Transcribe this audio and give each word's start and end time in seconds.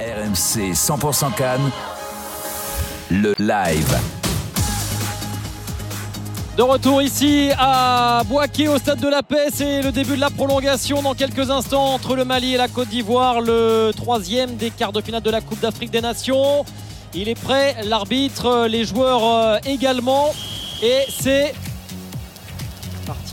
RMC 0.00 0.72
100% 0.72 1.34
Cannes, 1.34 1.70
le 3.10 3.34
live. 3.38 3.98
De 6.56 6.62
retour 6.62 7.02
ici 7.02 7.50
à 7.58 8.22
Boaké 8.26 8.68
au 8.68 8.78
stade 8.78 9.00
de 9.00 9.08
la 9.08 9.22
paix, 9.22 9.48
c'est 9.52 9.82
le 9.82 9.92
début 9.92 10.16
de 10.16 10.20
la 10.20 10.30
prolongation 10.30 11.02
dans 11.02 11.12
quelques 11.12 11.50
instants 11.50 11.92
entre 11.92 12.16
le 12.16 12.24
Mali 12.24 12.54
et 12.54 12.56
la 12.56 12.68
Côte 12.68 12.88
d'Ivoire, 12.88 13.42
le 13.42 13.90
troisième 13.94 14.56
des 14.56 14.70
quarts 14.70 14.92
de 14.92 15.02
finale 15.02 15.20
de 15.20 15.30
la 15.30 15.42
Coupe 15.42 15.60
d'Afrique 15.60 15.90
des 15.90 16.00
Nations. 16.00 16.64
Il 17.12 17.28
est 17.28 17.38
prêt, 17.38 17.76
l'arbitre, 17.84 18.68
les 18.70 18.84
joueurs 18.84 19.22
euh, 19.22 19.58
également. 19.66 20.30
Et 20.82 21.04
c'est 21.10 21.52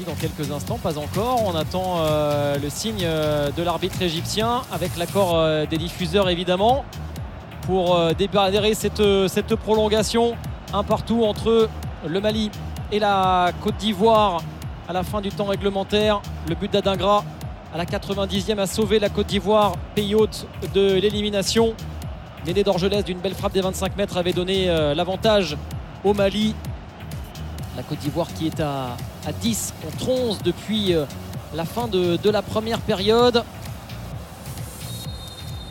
dans 0.04 0.16
quelques 0.16 0.52
instants, 0.52 0.78
pas 0.78 0.98
encore. 0.98 1.44
On 1.46 1.56
attend 1.56 1.98
euh, 2.00 2.58
le 2.58 2.70
signe 2.70 3.04
euh, 3.04 3.50
de 3.52 3.64
l'arbitre 3.64 4.02
égyptien 4.02 4.62
avec 4.72 4.96
l'accord 4.98 5.36
euh, 5.36 5.66
des 5.66 5.78
diffuseurs 5.78 6.30
évidemment 6.30 6.84
pour 7.62 7.96
euh, 7.96 8.14
débarrer 8.14 8.74
cette, 8.74 9.02
cette 9.28 9.56
prolongation. 9.56 10.36
Un 10.74 10.84
partout 10.84 11.24
entre 11.24 11.70
le 12.06 12.22
Mali 12.22 12.52
et 12.92 13.00
la 13.00 13.52
Côte 13.64 13.78
d'Ivoire 13.78 14.42
à 14.88 14.94
la 14.94 15.04
fin 15.04 15.22
du 15.22 15.30
temps 15.30 15.46
réglementaire. 15.46 16.22
Le 16.48 16.56
but 16.56 16.72
d'Adingra 16.72 17.24
à 17.74 17.78
la 17.78 17.86
90e 17.86 18.60
a 18.60 18.68
sauvé 18.68 19.00
la 19.00 19.10
Côte 19.10 19.28
d'Ivoire, 19.28 19.74
pays 19.96 20.16
hôte 20.16 20.48
de 20.74 20.94
l'élimination. 20.94 21.74
Néné 22.46 22.64
d'Orgelès 22.64 23.04
d'une 23.04 23.20
belle 23.20 23.36
frappe 23.36 23.54
des 23.54 23.62
25 23.62 23.98
mètres 23.98 24.18
avait 24.18 24.34
donné 24.34 24.68
l'avantage 24.96 25.58
au 26.04 26.14
Mali. 26.14 26.56
La 27.78 27.84
Côte 27.84 28.00
d'Ivoire 28.00 28.28
qui 28.34 28.48
est 28.48 28.60
à, 28.60 28.98
à 29.28 29.32
10 29.32 29.76
contre 29.84 30.10
11 30.10 30.40
depuis 30.44 30.96
euh, 30.96 31.06
la 31.54 31.64
fin 31.64 31.88
de, 31.88 32.18
la 32.28 32.42
première 32.42 32.80
période. 32.80 33.44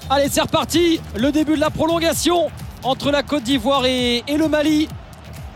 Allez, 0.09 0.29
c'est 0.31 0.41
reparti. 0.41 1.01
Le 1.17 1.33
début 1.33 1.57
de 1.57 1.61
la 1.61 1.71
prolongation 1.71 2.47
entre 2.85 3.11
la 3.11 3.25
Côte 3.25 3.43
d'Ivoire 3.43 3.87
et, 3.87 4.23
le 4.29 4.47
Mali 4.47 4.89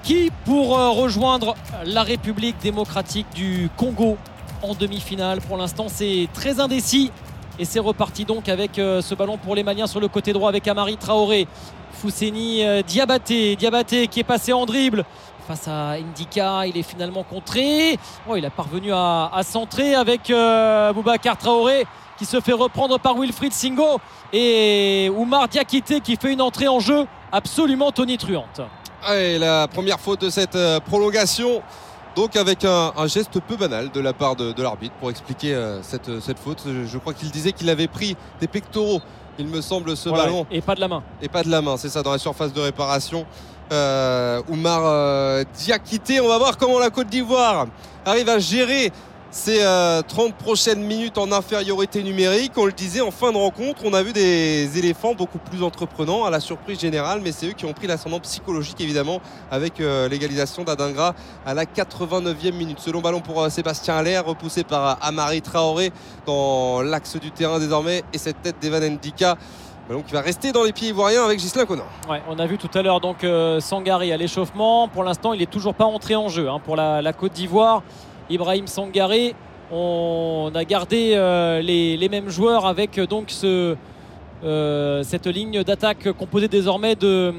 qui 0.03 0.33
pour 0.45 0.77
euh, 0.77 0.91
rejoindre 0.91 1.55
la 1.85 2.03
République 2.03 2.57
démocratique 2.61 3.29
du 3.33 3.71
Congo 3.77 4.19
en 4.63 4.75
demi-finale. 4.75 5.41
Pour 5.43 5.57
l'instant, 5.57 5.87
c'est 5.89 6.29
très 6.35 6.59
indécis. 6.59 7.13
Et 7.61 7.65
c'est 7.65 7.79
reparti 7.79 8.25
donc 8.25 8.49
avec 8.49 8.81
euh, 8.81 9.03
ce 9.03 9.15
ballon 9.15 9.39
pour 9.39 9.55
les 9.55 9.63
Maliens 9.63 9.87
sur 9.87 10.01
le 10.01 10.09
côté 10.09 10.33
droit 10.33 10.49
avec 10.49 10.67
Amari 10.67 10.97
Traoré. 10.97 11.47
Fousseni 11.93 12.65
Diabaté. 12.87 13.57
Diabaté 13.57 14.09
qui 14.09 14.21
est 14.21 14.25
passé 14.25 14.53
en 14.53 14.65
dribble 14.65 15.05
face 15.51 15.67
à 15.67 15.91
Indika. 15.95 16.65
Il 16.67 16.77
est 16.77 16.85
finalement 16.85 17.25
contré. 17.25 17.99
Oh, 18.29 18.37
il 18.37 18.47
a 18.47 18.51
parvenu 18.51 18.93
à, 18.93 19.41
centrer 19.43 19.97
avec 19.97 20.31
euh, 20.31 20.93
Boubacar 20.93 21.37
Traoré 21.37 21.87
qui 22.17 22.25
se 22.25 22.41
fait 22.41 22.53
reprendre 22.53 23.01
par 23.01 23.17
Wilfried 23.19 23.53
Singo 23.53 23.99
et 24.33 25.11
Oumar 25.17 25.49
Diakité 25.49 26.01
qui 26.01 26.15
fait 26.17 26.33
une 26.33 26.43
entrée 26.43 26.69
en 26.69 26.79
jeu 26.79 27.05
absolument 27.33 27.91
tonitruante. 27.91 28.61
Et 29.13 29.39
la 29.39 29.67
première 29.67 29.99
faute 29.99 30.21
de 30.21 30.31
cette 30.31 30.55
euh, 30.55 30.79
prolongation, 30.79 31.63
donc 32.17 32.37
avec 32.37 32.65
un, 32.65 32.93
un 32.97 33.07
geste 33.07 33.41
peu 33.41 33.57
banal 33.57 33.91
de 33.91 34.01
la 34.01 34.13
part 34.13 34.37
de, 34.37 34.53
de 34.53 34.63
l'arbitre 34.63 34.95
pour 35.01 35.11
expliquer 35.11 35.55
euh, 35.55 35.83
cette, 35.83 36.21
cette 36.21 36.39
faute. 36.39 36.63
Je, 36.67 36.87
je 36.87 36.99
crois 36.99 37.15
qu'il 37.15 37.31
disait 37.31 37.53
qu'il 37.53 37.69
avait 37.71 37.89
pris 37.89 38.17
des 38.41 38.49
pectoraux, 38.49 39.01
il 39.39 39.47
me 39.47 39.61
semble, 39.61 39.97
ce 39.97 40.09
Voilà, 40.09 40.25
ballon, 40.25 40.47
Et 40.51 40.61
pas 40.61 40.75
de 40.75 40.81
la 40.81 40.89
main. 40.89 41.03
et 41.23 41.29
pas 41.29 41.43
de 41.43 41.49
la 41.51 41.63
main. 41.63 41.77
C'est 41.77 41.89
ça, 41.89 42.03
dans 42.03 42.13
la 42.13 42.19
surface 42.19 42.53
de 42.53 42.61
réparation. 42.61 43.25
Euh, 43.73 44.43
Oumar 44.49 44.81
euh, 44.85 45.45
Diakité, 45.57 46.21
on 46.21 46.27
va 46.29 46.39
voir 46.39 46.59
comment 46.59 46.79
la 46.81 46.91
Côte 46.91 47.07
d'Ivoire 47.09 47.67
arrive 48.05 48.29
à 48.29 48.39
gérer 48.41 48.91
ces 49.31 49.63
euh, 49.63 50.03
30 50.03 50.35
prochaines 50.35 50.83
minutes 50.83 51.17
en 51.17 51.31
infériorité 51.31 52.03
numérique. 52.03 52.53
On 52.57 52.67
le 52.67 52.73
disait 52.73 53.01
en 53.01 53.11
fin 53.11 53.31
de 53.33 53.37
rencontre, 53.37 53.83
on 53.85 53.95
a 53.95 54.03
vu 54.03 54.13
des 54.13 54.77
éléphants 54.77 55.15
beaucoup 55.15 55.39
plus 55.39 55.63
entreprenants 55.63 56.25
à 56.25 56.31
la 56.31 56.41
surprise 56.41 56.81
générale, 56.81 57.21
mais 57.23 57.31
c'est 57.33 57.47
eux 57.47 57.53
qui 57.53 57.65
ont 57.65 57.73
pris 57.73 57.87
l'ascendant 57.87 58.19
psychologique 58.21 58.81
évidemment 58.81 59.21
avec 59.51 59.81
euh, 59.81 60.09
l'égalisation 60.09 60.65
d'Adingra 60.65 61.15
à 61.47 61.55
la 61.55 61.65
89e 61.65 62.53
minute. 62.53 62.81
Selon 62.81 63.01
ballon 63.01 63.21
pour 63.21 63.41
euh, 63.41 63.49
Sébastien 63.51 63.97
Allaire, 63.97 64.25
repoussé 64.27 64.65
par 64.65 64.89
euh, 64.89 64.95
Amari 65.01 65.43
Traoré 65.43 65.93
dans 66.27 66.83
l'axe 66.83 67.17
du 67.17 67.31
terrain 67.31 67.59
désormais 67.59 68.03
et 68.13 68.19
cette 68.19 68.43
tête 68.43 68.57
d'Evan 68.61 68.83
Ndika. 68.83 69.37
Ballon 69.89 70.03
qui 70.03 70.13
va 70.13 70.21
rester 70.21 70.53
dans 70.53 70.65
les 70.65 70.73
pieds 70.73 70.89
ivoiriens 70.89 71.25
avec 71.25 71.39
Gislain 71.39 71.67
Conan. 71.67 71.85
Ouais, 72.09 72.23
on 72.29 72.39
a 72.39 72.47
vu 72.47 72.59
tout 72.59 72.71
à 72.75 72.83
l'heure 72.83 73.01
donc 73.01 73.23
euh, 73.23 73.61
Sangari 73.61 74.13
à 74.13 74.17
l'échauffement. 74.17 74.89
Pour 74.89 75.05
l'instant, 75.05 75.33
il 75.33 75.41
n'est 75.41 75.47
toujours 75.47 75.75
pas 75.75 75.85
entré 75.85 76.17
en 76.17 76.29
jeu 76.29 76.49
hein, 76.49 76.61
pour 76.65 76.75
la 76.77 77.13
Côte 77.13 77.33
d'Ivoire. 77.33 77.83
Ibrahim 78.31 78.69
Sangaré, 78.69 79.35
on 79.73 80.53
a 80.55 80.65
gardé 80.65 81.15
euh, 81.15 81.61
les, 81.61 82.09
mêmes 82.09 82.29
joueurs 82.29 82.65
avec 82.65 82.97
euh, 82.97 83.07
donc 83.07 83.33
euh, 83.43 85.03
cette 85.03 85.27
ligne 85.27 85.65
d'attaque 85.65 86.13
composée 86.13 86.47
désormais 86.47 86.95
de, 86.95 87.35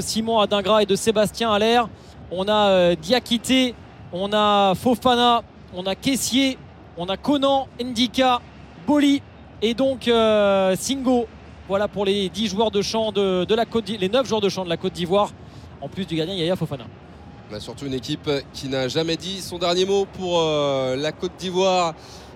Simon 0.00 0.38
Adingra 0.38 0.82
et 0.82 0.86
de 0.86 0.96
Sébastien 0.96 1.52
Allaire. 1.52 1.88
On 2.30 2.48
a 2.48 2.94
Diakité, 2.96 3.74
on 4.12 4.32
a 4.32 4.74
Fofana, 4.74 5.42
on 5.74 5.84
a 5.84 5.94
Caissier, 5.94 6.56
on 6.96 7.06
a 7.06 7.18
Conan, 7.18 7.68
Ndika, 7.82 8.40
Boli 8.86 9.20
et 9.60 9.74
donc 9.74 10.10
Singo. 10.76 11.26
Voilà 11.68 11.86
pour 11.86 12.04
les 12.04 12.28
10 12.28 12.48
joueurs 12.48 12.70
de 12.70 12.82
champ 12.82 13.12
de, 13.12 13.54
la 13.54 13.66
Côte 13.66 13.88
les 13.88 14.08
9 14.08 14.26
joueurs 14.26 14.40
de 14.40 14.48
champ 14.48 14.64
de 14.64 14.70
la 14.70 14.76
Côte 14.76 14.92
d'Ivoire. 14.92 15.30
En 15.80 15.88
plus 15.88 16.06
du 16.06 16.14
gardien 16.14 16.34
Yaya 16.34 16.56
Fofana. 16.56 16.84
On 17.50 17.56
a 17.56 17.60
surtout 17.60 17.86
une 17.86 17.94
équipe 17.94 18.30
qui 18.54 18.68
n'a 18.68 18.86
jamais 18.86 19.16
dit 19.16 19.40
son 19.40 19.58
dernier 19.58 19.84
mot 19.84 20.06
pour 20.16 20.40
euh, 20.40 20.94
la 20.94 21.10
Côte 21.10 21.32
d'Ivoire 21.36 21.94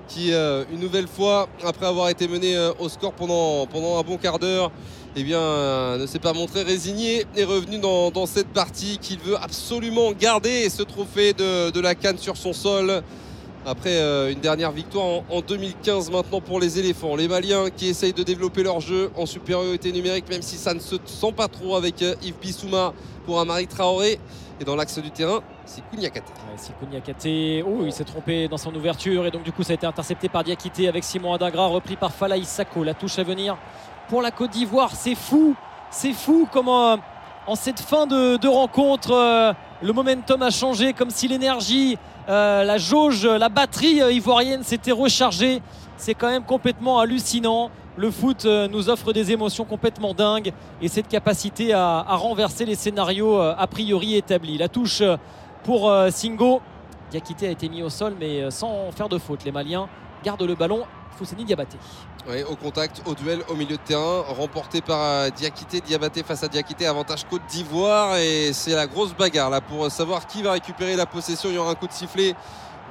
qui, 0.09 0.33
euh, 0.33 0.65
une 0.73 0.81
nouvelle 0.81 1.07
fois, 1.07 1.49
après 1.63 1.87
avoir 1.87 2.09
été 2.09 2.27
menée 2.27 2.57
euh, 2.57 2.73
au 2.81 2.89
score 2.89 3.13
pendant, 3.13 3.65
pendant 3.67 3.97
un 3.97 4.03
bon 4.03 4.17
quart 4.17 4.41
d'heure, 4.41 4.73
eh 5.15 5.23
bien, 5.23 5.97
ne 5.99 6.07
s'est 6.07 6.19
pas 6.19 6.33
montré 6.33 6.65
résigné, 6.65 7.27
est 7.37 7.45
revenu 7.45 7.79
dans, 7.79 8.27
cette 8.27 8.49
partie 8.49 8.99
qu'il 8.99 9.21
veut 9.21 9.37
absolument 9.41 10.11
garder 10.11 10.69
ce 10.69 10.83
trophée 10.83 11.33
de, 11.33 11.81
la 11.81 11.95
Cannes 11.95 12.19
sur 12.19 12.37
son 12.37 12.53
sol. 12.53 13.05
Après 13.67 13.97
euh, 13.97 14.31
une 14.31 14.41
dernière 14.41 14.73
victoire 14.73 15.07
en, 15.07 15.25
en 15.31 15.41
2015 15.41 16.11
maintenant 16.11 16.43
pour 16.43 16.61
les 16.61 16.79
éléphants. 16.79 17.17
Les 17.17 17.29
Maliens 17.29 17.71
qui 17.75 17.89
essayent 17.89 18.13
de 18.13 18.23
développer 18.23 18.63
leur 18.63 18.81
jeu 18.81 19.11
en 19.17 19.25
supériorité 19.25 19.91
numérique, 19.91 20.29
même 20.29 20.43
si 20.43 20.57
ça 20.57 20.75
ne 20.75 20.81
se 20.81 20.97
sent 21.07 21.33
pas 21.35 21.49
trop 21.49 21.75
avec 21.75 22.03
euh, 22.03 22.15
Yves 22.23 22.39
Bissouma 22.41 22.93
pour 23.25 23.41
Amari 23.41 23.67
Traoré. 23.67 24.19
Et 24.61 24.65
dans 24.65 24.77
l'axe 24.77 24.99
du 24.99 25.11
terrain, 25.11 25.41
c'est 25.65 25.83
Kouniakate. 25.89 26.25
Ouais, 27.25 27.65
oh, 27.67 27.83
il 27.87 27.93
s'est 27.93 28.05
trompé 28.05 28.49
dans 28.49 28.59
son 28.59 28.75
ouverture 28.75 29.27
et 29.27 29.31
donc 29.31 29.43
du 29.43 29.51
coup 29.51 29.63
ça 29.63 29.73
a 29.73 29.75
été 29.75 29.87
intercepté 29.87 30.29
par 30.29 30.45
Diakité 30.45 30.87
avec 30.87 31.03
Simon 31.03 31.33
Adingra, 31.33 31.67
repris 31.67 31.97
par 31.97 32.13
Fala 32.13 32.37
Sako. 32.45 32.85
La 32.85 32.95
touche 32.95 33.19
à 33.19 33.25
venir 33.25 33.57
pour 34.09 34.21
la 34.21 34.31
Côte 34.31 34.51
d'Ivoire, 34.51 34.93
c'est 34.95 35.15
fou, 35.15 35.57
c'est 35.91 36.13
fou 36.13 36.47
comment 36.53 36.93
euh, 36.93 36.97
en 37.47 37.57
cette 37.57 37.81
fin 37.81 38.07
de, 38.07 38.47
rencontre 38.47 39.55
le 39.83 39.93
momentum 39.93 40.41
a 40.43 40.51
changé, 40.51 40.93
comme 40.93 41.11
si 41.11 41.29
l'énergie, 41.29 41.99
euh, 42.29 42.65
la 42.65 42.79
jauge, 42.79 43.27
la 43.27 43.49
batterie 43.49 44.01
euh, 44.01 44.11
ivoirienne 44.11 44.63
s'était 44.63 44.93
rechargée. 44.93 45.61
C'est 45.97 46.15
quand 46.15 46.31
même 46.31 46.45
complètement 46.45 46.99
hallucinant. 46.99 47.71
Le 47.97 48.11
foot 48.11 48.45
euh, 48.45 48.67
nous 48.67 48.89
offre 48.89 49.13
des 49.13 49.31
émotions 49.31 49.65
complètement 49.65 50.15
dingues 50.15 50.53
et 50.81 50.89
cette 50.89 51.09
capacité 51.09 51.73
à, 51.73 52.03
renverser 52.09 52.65
les 52.65 52.75
scénarios 52.75 53.39
a 53.39 53.67
priori 53.67 54.17
établis. 54.17 54.59
La 54.59 54.69
touche 54.69 55.03
pour 55.63 55.93
Singo. 56.11 56.61
Diakité 57.11 57.47
a 57.47 57.51
été 57.51 57.69
mis 57.69 57.83
au 57.83 57.91
sol 57.91 58.15
mais 58.19 58.51
sans 58.51 58.91
faire 58.91 59.09
de 59.09 59.19
faute. 59.19 59.45
Les 59.45 59.53
Maliens 59.53 59.89
gardent 60.25 60.43
le 60.43 60.55
ballon. 60.55 60.85
Fousseni 61.15 61.45
Diabaté. 61.45 61.79
Ouais, 62.29 62.45
au 62.45 62.57
contact, 62.57 63.03
au 63.07 63.15
duel, 63.15 63.41
au 63.49 63.55
milieu 63.55 63.77
de 63.77 63.83
terrain, 63.83 64.23
remporté 64.29 64.81
par 64.81 65.01
euh, 65.01 65.31
Diakité, 65.31 65.81
Diabaté 65.81 66.23
face 66.23 66.43
à 66.43 66.49
Diakité, 66.49 66.87
avantage 66.87 67.25
Côte 67.29 67.43
d'Ivoire 67.51 68.17
et 68.17 68.53
c'est 68.53 68.75
la 68.75 68.87
grosse 68.87 69.15
bagarre 69.15 69.51
là 69.51 69.61
pour 69.61 69.91
savoir 69.91 70.27
qui 70.27 70.43
va 70.43 70.53
récupérer 70.53 70.97
la 70.97 71.07
possession. 71.07 71.49
Il 71.51 71.57
y 71.57 71.59
aura 71.59 71.71
un 71.71 71.75
coup 71.75 71.87
de 71.87 71.93
sifflet 71.93 72.35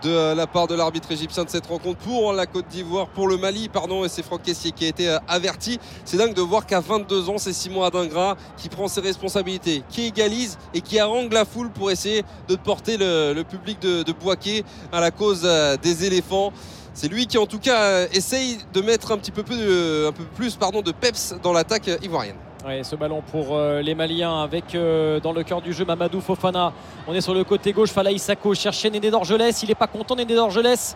de 0.03 0.09
euh, 0.09 0.35
la 0.35 0.47
part 0.47 0.67
de 0.67 0.75
l'arbitre 0.75 1.11
égyptien 1.11 1.45
de 1.45 1.49
cette 1.49 1.65
rencontre 1.65 1.99
pour 1.99 2.33
la 2.33 2.45
Côte 2.45 2.67
d'Ivoire, 2.67 3.07
pour 3.07 3.27
le 3.27 3.37
Mali, 3.37 3.69
pardon, 3.69 4.03
et 4.03 4.09
c'est 4.09 4.23
Franck 4.23 4.43
Caissier 4.43 4.71
qui 4.71 4.85
a 4.85 4.87
été 4.89 5.09
euh, 5.09 5.17
averti. 5.27 5.79
C'est 6.05 6.17
dingue 6.17 6.33
de 6.33 6.41
voir 6.41 6.65
qu'à 6.65 6.81
22 6.81 7.29
ans, 7.29 7.37
c'est 7.37 7.53
Simon 7.53 7.83
Adingra 7.83 8.35
qui 8.57 8.69
prend 8.69 8.87
ses 8.87 9.01
responsabilités, 9.01 9.83
qui 9.89 10.05
égalise 10.05 10.57
et 10.73 10.81
qui 10.81 10.99
harangue 10.99 11.31
la 11.31 11.45
foule 11.45 11.69
pour 11.69 11.89
essayer 11.89 12.23
de 12.47 12.55
porter 12.55 12.97
le, 12.97 13.41
public 13.43 13.79
de, 13.81 14.03
de 14.03 14.11
Boaké 14.11 14.63
à 14.91 14.99
la 14.99 15.11
cause 15.11 15.41
euh, 15.45 15.77
des 15.77 16.05
éléphants. 16.05 16.51
C'est 16.95 17.07
lui 17.07 17.25
qui 17.25 17.39
en 17.39 17.47
tout 17.47 17.57
cas 17.57 17.81
euh, 17.81 18.07
essaye 18.13 18.59
de 18.71 18.81
mettre 18.81 19.11
un 19.11 19.17
petit 19.17 19.31
peu, 19.31 19.41
plus 19.41 19.57
de, 19.57 20.91
peps 20.91 21.35
dans 21.41 21.51
l'attaque 21.51 21.87
euh, 21.87 21.97
ivoirienne. 22.03 22.35
Ouais, 22.65 22.83
ce 22.83 22.95
ballon 22.95 23.23
pour 23.31 23.55
euh, 23.57 23.81
les 23.81 23.95
Maliens 23.95 24.41
avec 24.41 24.73
dans 24.73 25.33
le 25.33 25.43
cœur 25.43 25.61
du 25.61 25.73
jeu 25.73 25.85
Mamadou 25.85 26.21
Fofana. 26.21 26.71
On 27.07 27.13
est 27.13 27.21
sur 27.21 27.33
le 27.33 27.43
côté 27.43 27.73
gauche, 27.73 27.89
Fala 27.89 28.11
Isako 28.11 28.53
cherchait 28.53 28.91
Néné 28.91 29.09
d'Orgelès. 29.09 29.63
Il 29.63 29.69
n'est 29.69 29.75
pas 29.75 29.87
content 29.87 30.15
Néné 30.15 30.35
d'Orgelès. 30.35 30.95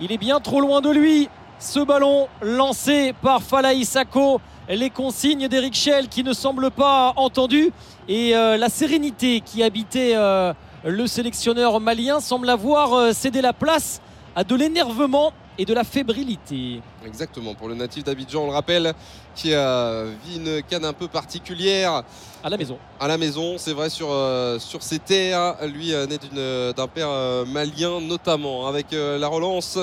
Il 0.00 0.10
est 0.10 0.18
bien 0.18 0.40
trop 0.40 0.60
loin 0.60 0.80
de 0.80 0.90
lui. 0.90 1.28
Ce 1.58 1.78
ballon 1.78 2.26
lancé 2.42 3.14
par 3.22 3.40
Fala 3.40 3.72
Isako. 3.72 4.40
Les 4.68 4.90
consignes 4.90 5.46
d'Eric 5.46 5.74
Schell 5.74 6.08
qui 6.08 6.24
ne 6.24 6.32
semblent 6.32 6.72
pas 6.72 7.12
entendues. 7.16 7.72
Et 8.08 8.32
la 8.32 8.68
sérénité 8.68 9.40
qui 9.40 9.62
habitait 9.62 10.14
le 10.84 11.06
sélectionneur 11.06 11.80
malien 11.80 12.20
semble 12.20 12.50
avoir 12.50 13.14
cédé 13.14 13.40
la 13.40 13.52
place 13.52 14.02
à 14.36 14.44
de 14.44 14.54
l'énervement 14.54 15.32
et 15.58 15.64
de 15.64 15.72
la 15.72 15.82
fébrilité. 15.82 16.82
Exactement, 17.06 17.54
pour 17.54 17.68
le 17.68 17.74
natif 17.74 18.04
d'Abidjan, 18.04 18.42
on 18.42 18.46
le 18.48 18.52
rappelle, 18.52 18.92
qui 19.34 19.54
a 19.54 20.04
vu 20.04 20.36
une 20.36 20.62
canne 20.62 20.84
un 20.84 20.92
peu 20.92 21.08
particulière. 21.08 22.02
À 22.44 22.50
la 22.50 22.58
maison. 22.58 22.78
À 23.00 23.08
la 23.08 23.16
maison, 23.16 23.56
c'est 23.56 23.72
vrai, 23.72 23.88
sur, 23.88 24.08
euh, 24.10 24.58
sur 24.58 24.82
ses 24.82 24.98
terres. 24.98 25.56
Lui 25.66 25.94
euh, 25.94 26.06
né 26.06 26.18
d'un 26.74 26.86
père 26.86 27.08
euh, 27.08 27.46
malien 27.46 28.02
notamment, 28.02 28.68
avec 28.68 28.88
la 28.92 29.26
relance 29.26 29.78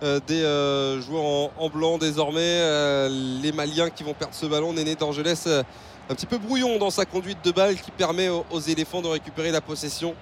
des 0.00 1.00
joueurs 1.02 1.50
en, 1.58 1.68
blanc 1.68 1.98
désormais. 1.98 3.08
les 3.42 3.52
Maliens 3.52 3.90
qui 3.90 4.04
vont 4.04 4.14
perdre 4.14 4.34
ce 4.34 4.46
ballon. 4.46 4.72
Néné 4.72 4.94
d'Angeles 4.94 5.64
un 6.10 6.14
petit 6.14 6.26
peu 6.26 6.38
brouillon 6.38 6.78
dans 6.78 6.90
sa 6.90 7.04
conduite 7.04 7.44
de 7.44 7.50
balle 7.50 7.76
qui 7.76 7.90
permet 7.90 8.28
aux, 8.28 8.60
éléphants 8.60 9.02
de 9.02 9.08
récupérer 9.08 9.50
la 9.50 9.60
possession. 9.60 10.14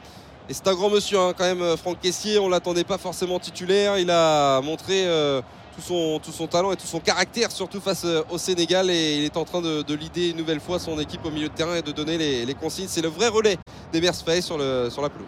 Et 0.48 0.54
c'est 0.54 0.68
un 0.68 0.74
grand 0.74 0.90
monsieur 0.90 1.18
hein, 1.18 1.34
quand 1.36 1.44
même, 1.44 1.76
Franck 1.76 2.00
Caissier. 2.00 2.38
On 2.38 2.46
ne 2.46 2.52
l'attendait 2.52 2.84
pas 2.84 2.98
forcément 2.98 3.40
titulaire. 3.40 3.98
Il 3.98 4.10
a 4.10 4.60
montré 4.60 5.04
tout 5.74 5.82
son, 5.82 6.20
tout 6.22 6.32
son 6.32 6.46
talent 6.46 6.72
et 6.72 6.76
tout 6.76 6.86
son 6.86 7.00
caractère, 7.00 7.50
surtout 7.50 7.80
face 7.80 8.04
euh, 8.04 8.22
au 8.30 8.38
Sénégal. 8.38 8.90
Et 8.90 9.18
il 9.18 9.24
est 9.24 9.36
en 9.36 9.44
train 9.44 9.60
de, 9.60 9.82
de 9.82 9.94
leader 9.94 10.30
une 10.30 10.36
nouvelle 10.36 10.60
fois 10.60 10.78
son 10.78 10.98
équipe 11.00 11.24
au 11.24 11.30
milieu 11.30 11.48
de 11.48 11.54
terrain 11.54 11.76
et 11.76 11.82
de 11.82 11.92
donner 11.92 12.16
les, 12.16 12.54
consignes. 12.54 12.86
C'est 12.88 13.02
le 13.02 13.08
vrai 13.08 13.28
relais 13.28 13.58
des 13.92 14.00
Faye 14.00 14.42
sur, 14.42 14.58
sur 14.90 15.02
la 15.02 15.08
pelouse. 15.08 15.24